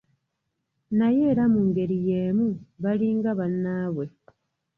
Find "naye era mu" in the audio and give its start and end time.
0.97-1.61